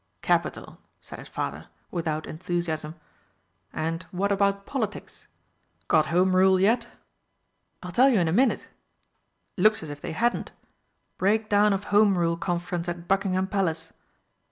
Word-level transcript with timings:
"Capital!" 0.23 0.79
said 0.99 1.19
his 1.19 1.27
father 1.27 1.67
without 1.91 2.25
enthusiasm, 2.25 2.95
"and 3.71 4.01
what 4.09 4.31
about 4.31 4.65
Politics? 4.65 5.27
Got 5.87 6.07
Home 6.07 6.35
Rule 6.35 6.59
yet?" 6.59 6.87
"I'll 7.83 7.91
tell 7.91 8.09
you 8.09 8.19
in 8.19 8.27
a 8.27 8.33
minute.... 8.33 8.67
Looks 9.57 9.83
as 9.83 9.91
if 9.91 10.01
they 10.01 10.13
hadn't. 10.13 10.53
Breakdown 11.19 11.71
of 11.71 11.83
Home 11.93 12.17
Rule 12.17 12.35
Conference 12.35 12.89
at 12.89 13.07
Buckingham 13.07 13.45
Palace. 13.45 13.93